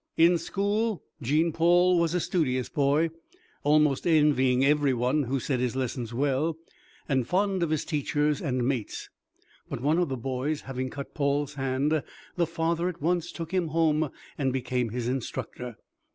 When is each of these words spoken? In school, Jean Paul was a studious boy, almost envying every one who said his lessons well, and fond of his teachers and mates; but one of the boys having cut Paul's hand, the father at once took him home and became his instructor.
In 0.17 0.39
school, 0.39 1.03
Jean 1.21 1.51
Paul 1.53 1.99
was 1.99 2.15
a 2.15 2.19
studious 2.19 2.69
boy, 2.69 3.11
almost 3.63 4.07
envying 4.07 4.65
every 4.65 4.95
one 4.95 5.25
who 5.25 5.39
said 5.39 5.59
his 5.59 5.75
lessons 5.75 6.11
well, 6.11 6.57
and 7.07 7.27
fond 7.27 7.61
of 7.61 7.69
his 7.69 7.85
teachers 7.85 8.41
and 8.41 8.67
mates; 8.67 9.11
but 9.69 9.79
one 9.79 9.99
of 9.99 10.09
the 10.09 10.17
boys 10.17 10.61
having 10.61 10.89
cut 10.89 11.13
Paul's 11.13 11.53
hand, 11.53 12.01
the 12.35 12.47
father 12.47 12.89
at 12.89 12.99
once 12.99 13.31
took 13.31 13.51
him 13.53 13.67
home 13.67 14.09
and 14.39 14.51
became 14.51 14.89
his 14.89 15.07
instructor. 15.07 15.77